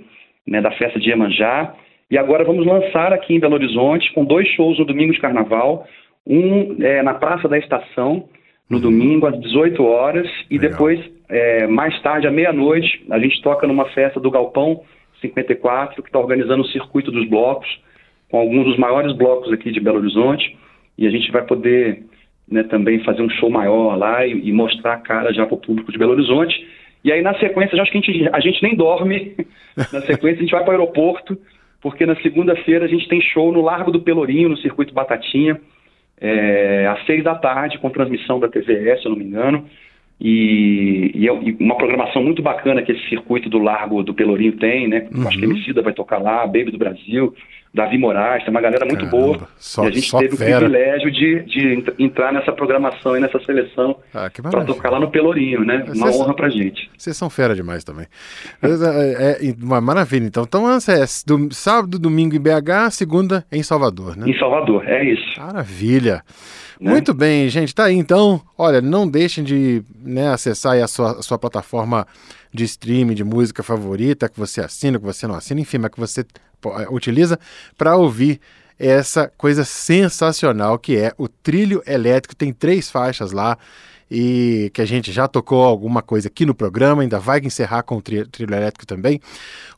né, 0.46 0.60
da 0.60 0.72
festa 0.72 0.98
de 0.98 1.08
Iemanjá. 1.08 1.72
E 2.10 2.18
agora 2.18 2.44
vamos 2.44 2.66
lançar 2.66 3.12
aqui 3.12 3.34
em 3.34 3.38
Belo 3.38 3.54
Horizonte 3.54 4.12
com 4.12 4.24
dois 4.24 4.48
shows 4.48 4.76
no 4.80 4.84
domingo 4.84 5.12
de 5.12 5.20
carnaval. 5.20 5.86
Um 6.26 6.82
é, 6.82 7.02
na 7.02 7.14
Praça 7.14 7.48
da 7.48 7.56
Estação, 7.56 8.28
no 8.68 8.78
uhum. 8.78 8.82
domingo, 8.82 9.26
às 9.26 9.40
18 9.40 9.80
horas. 9.84 10.28
E 10.50 10.58
Legal. 10.58 10.72
depois, 10.72 11.00
é, 11.28 11.68
mais 11.68 12.00
tarde, 12.02 12.26
à 12.26 12.30
meia-noite, 12.30 13.06
a 13.10 13.18
gente 13.20 13.40
toca 13.42 13.64
numa 13.64 13.84
festa 13.90 14.18
do 14.18 14.30
Galpão 14.30 14.82
54, 15.20 16.02
que 16.02 16.08
está 16.08 16.18
organizando 16.18 16.62
o 16.62 16.66
circuito 16.66 17.12
dos 17.12 17.28
blocos, 17.28 17.68
com 18.28 18.38
alguns 18.38 18.64
dos 18.64 18.76
maiores 18.76 19.12
blocos 19.16 19.52
aqui 19.52 19.70
de 19.70 19.78
Belo 19.78 19.98
Horizonte. 19.98 20.56
E 20.98 21.06
a 21.06 21.10
gente 21.10 21.30
vai 21.30 21.42
poder 21.42 22.02
né, 22.50 22.64
também 22.64 23.04
fazer 23.04 23.22
um 23.22 23.30
show 23.30 23.48
maior 23.48 23.96
lá 23.96 24.26
e, 24.26 24.48
e 24.48 24.52
mostrar 24.52 24.94
a 24.94 25.00
cara 25.00 25.32
já 25.32 25.46
para 25.46 25.54
o 25.54 25.60
público 25.60 25.92
de 25.92 25.98
Belo 25.98 26.12
Horizonte. 26.12 26.66
E 27.04 27.12
aí, 27.12 27.22
na 27.22 27.38
sequência, 27.38 27.76
já 27.76 27.84
acho 27.84 27.92
que 27.92 27.98
a 27.98 28.00
gente, 28.00 28.30
a 28.32 28.40
gente 28.40 28.62
nem 28.64 28.74
dorme. 28.74 29.36
na 29.92 30.00
sequência, 30.00 30.38
a 30.38 30.42
gente 30.42 30.50
vai 30.50 30.64
para 30.64 30.70
o 30.70 30.80
aeroporto 30.80 31.38
porque 31.80 32.04
na 32.04 32.16
segunda-feira 32.16 32.84
a 32.84 32.88
gente 32.88 33.08
tem 33.08 33.20
show 33.20 33.52
no 33.52 33.62
Largo 33.62 33.90
do 33.90 34.00
Pelourinho, 34.00 34.50
no 34.50 34.56
Circuito 34.56 34.92
Batatinha, 34.92 35.60
é, 36.20 36.86
às 36.86 37.04
seis 37.06 37.24
da 37.24 37.34
tarde, 37.34 37.78
com 37.78 37.88
transmissão 37.88 38.38
da 38.38 38.48
TVS, 38.48 39.00
se 39.00 39.06
eu 39.06 39.10
não 39.12 39.18
me 39.18 39.24
engano. 39.24 39.64
E, 40.20 41.12
e, 41.14 41.26
é 41.26 41.32
uma 41.32 41.76
programação 41.76 42.22
muito 42.22 42.42
bacana 42.42 42.82
que 42.82 42.92
esse 42.92 43.08
circuito 43.08 43.48
do 43.48 43.58
Largo 43.58 44.02
do 44.02 44.12
Pelourinho 44.12 44.52
tem, 44.52 44.86
né? 44.86 45.08
Uhum. 45.14 45.26
Acho 45.26 45.38
que 45.38 45.44
a 45.46 45.48
Emicida 45.48 45.80
vai 45.80 45.94
tocar 45.94 46.18
lá, 46.18 46.46
Baby 46.46 46.70
do 46.70 46.76
Brasil, 46.78 47.34
Davi 47.72 47.98
Moraes, 47.98 48.42
tem 48.42 48.50
uma 48.50 48.60
galera 48.60 48.84
muito 48.84 49.04
Caramba, 49.04 49.16
boa. 49.16 49.48
Só, 49.56 49.84
e 49.84 49.88
a 49.88 49.90
gente 49.92 50.10
teve 50.10 50.36
fera. 50.36 50.56
o 50.56 50.70
privilégio 50.70 51.10
de, 51.10 51.42
de 51.44 51.84
entrar 52.00 52.32
nessa 52.32 52.52
programação 52.52 53.16
e 53.16 53.20
nessa 53.20 53.38
seleção 53.40 53.96
ah, 54.12 54.28
para 54.42 54.64
tocar 54.64 54.90
lá 54.90 54.98
no 54.98 55.08
Pelourinho, 55.08 55.64
né? 55.64 55.84
Uma 55.86 56.06
Cês, 56.06 56.16
honra 56.16 56.34
pra 56.34 56.48
gente. 56.48 56.90
Vocês 56.98 57.16
são 57.16 57.30
fera 57.30 57.54
demais 57.54 57.84
também. 57.84 58.06
é, 58.60 59.48
é, 59.48 59.54
uma 59.62 59.80
maravilha, 59.80 60.26
então. 60.26 60.42
Então, 60.42 60.68
é 60.68 60.78
do, 61.26 61.54
sábado, 61.54 61.98
domingo 61.98 62.34
em 62.34 62.40
BH, 62.40 62.90
segunda 62.90 63.44
em 63.52 63.62
Salvador, 63.62 64.16
né? 64.16 64.28
Em 64.28 64.36
Salvador, 64.36 64.88
é 64.88 65.04
isso. 65.04 65.40
Maravilha. 65.40 66.24
Né? 66.80 66.92
Muito 66.92 67.12
bem, 67.12 67.48
gente. 67.50 67.74
Tá 67.74 67.84
aí 67.84 67.94
então. 67.94 68.40
Olha, 68.56 68.80
não 68.80 69.06
deixem 69.06 69.44
de 69.44 69.82
né, 70.02 70.32
acessar 70.32 70.82
a 70.82 70.88
sua, 70.88 71.18
a 71.18 71.22
sua 71.22 71.38
plataforma 71.38 72.06
de 72.52 72.64
streaming 72.64 73.14
de 73.14 73.22
música 73.22 73.62
favorita, 73.62 74.28
que 74.28 74.38
você 74.38 74.62
assina, 74.62 74.98
que 74.98 75.04
você 75.04 75.26
não 75.26 75.34
assina, 75.34 75.60
enfim, 75.60 75.76
mas 75.78 75.90
que 75.90 76.00
você 76.00 76.22
é, 76.22 76.88
utiliza 76.90 77.38
para 77.76 77.96
ouvir 77.96 78.40
essa 78.78 79.30
coisa 79.36 79.62
sensacional 79.62 80.78
que 80.78 80.96
é 80.96 81.12
o 81.18 81.28
trilho 81.28 81.82
elétrico. 81.86 82.34
Tem 82.34 82.50
três 82.50 82.90
faixas 82.90 83.30
lá 83.30 83.58
e 84.10 84.70
que 84.74 84.82
a 84.82 84.84
gente 84.84 85.12
já 85.12 85.28
tocou 85.28 85.62
alguma 85.62 86.02
coisa 86.02 86.28
aqui 86.28 86.44
no 86.44 86.54
programa, 86.54 87.02
ainda 87.02 87.20
vai 87.20 87.40
encerrar 87.40 87.82
com 87.82 87.96
o 87.96 88.02
trilho, 88.02 88.26
elétrico 88.40 88.84
também. 88.84 89.20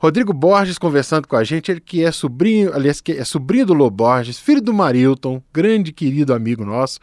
Rodrigo 0.00 0.32
Borges 0.32 0.78
conversando 0.78 1.28
com 1.28 1.36
a 1.36 1.44
gente, 1.44 1.70
ele 1.70 1.80
que 1.80 2.02
é 2.02 2.10
sobrinho, 2.10 2.72
aliás, 2.74 3.00
que 3.00 3.12
é 3.12 3.24
sobrinho 3.24 3.66
do 3.66 3.74
Lô 3.74 3.90
Borges, 3.90 4.38
filho 4.38 4.62
do 4.62 4.72
Marilton, 4.72 5.42
grande 5.52 5.92
querido 5.92 6.32
amigo 6.32 6.64
nosso. 6.64 6.98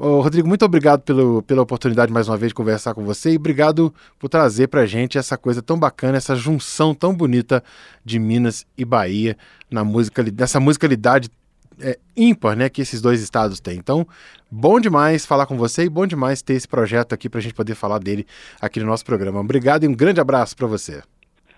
Ô, 0.00 0.20
Rodrigo, 0.20 0.46
muito 0.46 0.64
obrigado 0.64 1.02
pelo, 1.02 1.42
pela 1.42 1.62
oportunidade 1.62 2.12
mais 2.12 2.28
uma 2.28 2.36
vez 2.36 2.50
de 2.50 2.54
conversar 2.54 2.94
com 2.94 3.04
você 3.04 3.32
e 3.32 3.36
obrigado 3.36 3.92
por 4.16 4.28
trazer 4.28 4.68
para 4.68 4.82
a 4.82 4.86
gente 4.86 5.18
essa 5.18 5.36
coisa 5.36 5.60
tão 5.60 5.76
bacana, 5.78 6.16
essa 6.16 6.36
junção 6.36 6.94
tão 6.94 7.12
bonita 7.12 7.62
de 8.04 8.18
Minas 8.18 8.64
e 8.76 8.84
Bahia 8.84 9.36
na 9.68 9.82
música, 9.82 10.24
nessa 10.36 10.60
musicalidade 10.60 11.28
é, 11.82 11.96
ímpar 12.16 12.56
né, 12.56 12.68
que 12.68 12.80
esses 12.80 13.00
dois 13.00 13.22
estados 13.22 13.60
têm. 13.60 13.76
Então, 13.76 14.06
bom 14.50 14.80
demais 14.80 15.26
falar 15.26 15.46
com 15.46 15.56
você 15.56 15.84
e 15.84 15.88
bom 15.88 16.06
demais 16.06 16.42
ter 16.42 16.54
esse 16.54 16.68
projeto 16.68 17.12
aqui 17.12 17.28
para 17.28 17.38
a 17.38 17.42
gente 17.42 17.54
poder 17.54 17.74
falar 17.74 17.98
dele 17.98 18.26
aqui 18.60 18.80
no 18.80 18.86
nosso 18.86 19.04
programa. 19.04 19.40
Obrigado 19.40 19.84
e 19.84 19.88
um 19.88 19.94
grande 19.94 20.20
abraço 20.20 20.56
para 20.56 20.66
você. 20.66 21.02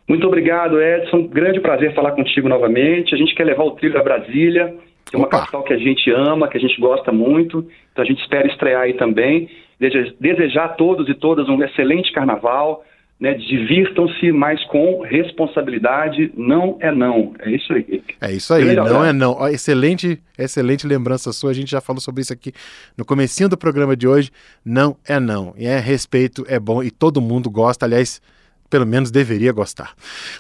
Muito 0.09 0.27
obrigado, 0.27 0.81
Edson. 0.81 1.29
Grande 1.29 1.61
prazer 1.61 1.95
falar 1.95 2.13
contigo 2.13 2.49
novamente. 2.49 3.15
A 3.15 3.19
gente 3.19 3.35
quer 3.35 3.45
levar 3.45 3.63
o 3.63 3.73
trilho 3.73 3.97
a 3.99 4.03
Brasília 4.03 4.75
É 5.13 5.17
uma 5.17 5.27
Opa. 5.27 5.39
capital 5.39 5.63
que 5.63 5.73
a 5.73 5.79
gente 5.79 6.11
ama, 6.11 6.49
que 6.49 6.57
a 6.57 6.61
gente 6.61 6.81
gosta 6.81 7.13
muito, 7.13 7.65
então 7.93 8.03
a 8.03 8.07
gente 8.07 8.21
espera 8.21 8.49
estrear 8.49 8.83
aí 8.83 8.95
também. 8.95 9.49
Desejar 10.19 10.65
a 10.65 10.69
todos 10.69 11.09
e 11.09 11.15
todas 11.15 11.49
um 11.49 11.63
excelente 11.63 12.13
carnaval, 12.13 12.85
né, 13.21 13.35
divirtam-se, 13.35 14.33
mas 14.33 14.65
com 14.65 15.03
responsabilidade. 15.03 16.33
Não 16.35 16.79
é 16.81 16.91
não. 16.91 17.35
É 17.41 17.51
isso 17.51 17.73
aí. 17.73 18.03
É 18.19 18.33
isso 18.33 18.55
aí, 18.55 18.75
não 18.75 19.05
é 19.05 19.13
não. 19.13 19.37
Ó, 19.39 19.49
excelente, 19.49 20.19
excelente 20.39 20.87
lembrança 20.87 21.31
sua. 21.33 21.51
A 21.51 21.55
gente 21.55 21.71
já 21.71 21.83
falou 21.83 22.01
sobre 22.01 22.23
isso 22.23 22.33
aqui 22.33 22.53
no 22.97 23.05
comecinho 23.05 23.49
do 23.49 23.59
programa 23.59 23.95
de 23.95 24.09
hoje. 24.09 24.31
Não 24.65 24.97
é 25.07 25.21
não. 25.21 25.53
E 25.59 25.67
é 25.67 25.79
respeito, 25.79 26.47
é 26.49 26.59
bom 26.59 26.83
e 26.83 26.91
todo 26.91 27.21
mundo 27.21 27.51
gosta. 27.51 27.85
Aliás, 27.85 28.23
pelo 28.71 28.87
menos 28.87 29.11
deveria 29.11 29.53
gostar. 29.53 29.93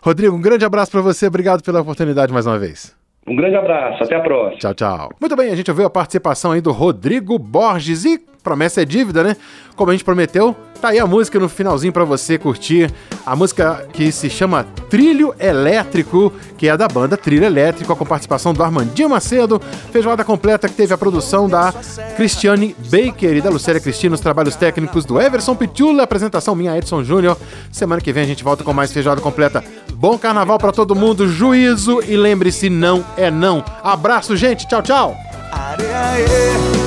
Rodrigo, 0.02 0.34
um 0.34 0.40
grande 0.40 0.64
abraço 0.64 0.90
para 0.90 1.02
você. 1.02 1.26
Obrigado 1.26 1.62
pela 1.62 1.82
oportunidade 1.82 2.32
mais 2.32 2.46
uma 2.46 2.58
vez. 2.58 2.98
Um 3.26 3.36
grande 3.36 3.56
abraço, 3.56 4.02
até 4.02 4.16
a 4.16 4.20
próxima. 4.20 4.58
Tchau, 4.58 4.74
tchau. 4.74 5.10
Muito 5.20 5.36
bem, 5.36 5.50
a 5.50 5.56
gente 5.56 5.70
ouviu 5.70 5.84
a 5.84 5.90
participação 5.90 6.52
aí 6.52 6.62
do 6.62 6.72
Rodrigo 6.72 7.38
Borges 7.38 8.06
e 8.06 8.29
promessa 8.42 8.82
é 8.82 8.84
dívida, 8.84 9.22
né? 9.22 9.36
Como 9.76 9.90
a 9.90 9.94
gente 9.94 10.04
prometeu, 10.04 10.54
tá 10.80 10.88
aí 10.88 10.98
a 10.98 11.06
música 11.06 11.38
no 11.38 11.48
finalzinho 11.48 11.92
para 11.92 12.04
você 12.04 12.36
curtir. 12.38 12.92
A 13.24 13.34
música 13.36 13.86
que 13.92 14.10
se 14.10 14.28
chama 14.28 14.64
Trilho 14.88 15.34
Elétrico, 15.38 16.32
que 16.58 16.68
é 16.68 16.76
da 16.76 16.88
banda 16.88 17.16
Trilho 17.16 17.44
Elétrico, 17.44 17.94
com 17.94 18.04
participação 18.04 18.52
do 18.52 18.62
Armandinho 18.62 19.08
Macedo. 19.08 19.60
Feijoada 19.90 20.24
completa 20.24 20.68
que 20.68 20.74
teve 20.74 20.92
a 20.92 20.98
produção 20.98 21.48
da 21.48 21.72
Cristiane 22.16 22.74
Baker 22.78 23.36
e 23.36 23.40
da 23.40 23.50
Lucélia 23.50 23.80
Cristina, 23.80 24.14
os 24.14 24.20
trabalhos 24.20 24.56
técnicos 24.56 25.04
do 25.04 25.20
Everson 25.20 25.54
Pitula, 25.54 26.02
apresentação 26.02 26.54
minha 26.54 26.76
Edson 26.76 27.02
Júnior. 27.02 27.38
Semana 27.70 28.00
que 28.00 28.12
vem 28.12 28.24
a 28.24 28.26
gente 28.26 28.44
volta 28.44 28.64
com 28.64 28.72
mais 28.72 28.92
feijoada 28.92 29.20
completa. 29.20 29.64
Bom 29.94 30.18
carnaval 30.18 30.58
para 30.58 30.72
todo 30.72 30.94
mundo, 30.94 31.28
juízo 31.28 32.02
e 32.06 32.16
lembre-se, 32.16 32.68
não 32.68 33.04
é 33.16 33.30
não. 33.30 33.64
Abraço, 33.82 34.36
gente. 34.36 34.66
Tchau, 34.66 34.82
tchau. 34.82 35.16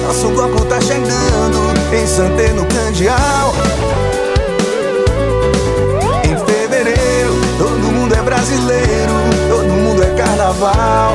Nosso 0.04 0.30
bloco 0.30 0.66
tá 0.66 0.80
chegando 0.82 1.74
em 1.94 2.06
Santeno 2.06 2.66
Candial. 2.66 3.54
Em 6.24 6.38
fevereiro, 6.46 7.34
todo 7.58 7.92
mundo 7.92 8.14
é 8.14 8.22
brasileiro, 8.22 9.14
todo 9.50 9.68
mundo 9.70 10.04
é 10.04 10.10
carnaval. 10.16 11.14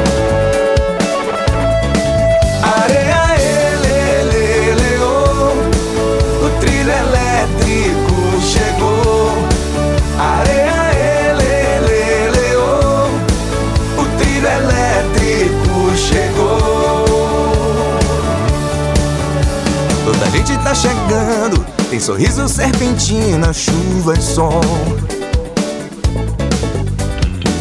Sorriso 22.09 22.49
serpentina, 22.49 23.53
chuva 23.53 24.15
e 24.15 24.21
sol. 24.23 24.63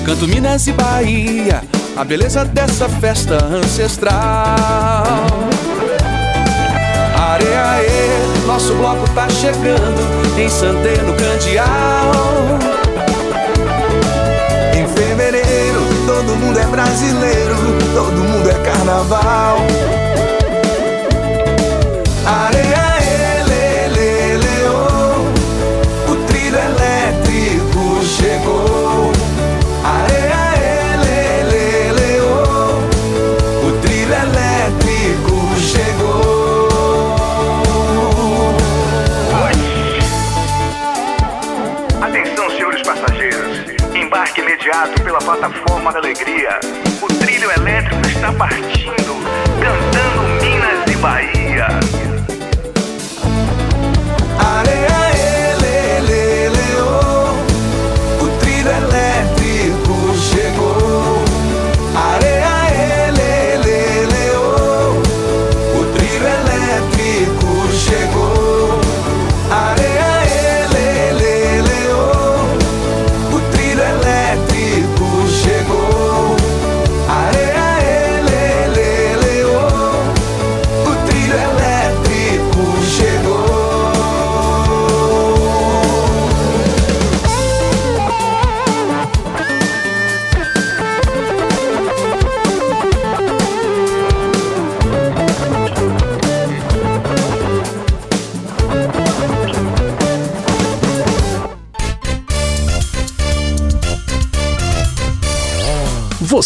Canto 0.05 0.25
Minas 0.25 0.67
e 0.67 0.71
Bahia, 0.71 1.61
a 1.97 2.05
beleza 2.05 2.45
dessa 2.45 2.87
festa 2.87 3.43
ancestral. 3.43 4.13
Areia, 7.13 8.45
nosso 8.45 8.73
bloco 8.75 9.05
tá 9.13 9.27
chegando 9.27 10.39
em 10.39 10.47
Santeno 10.47 11.13
Candial. 11.17 12.86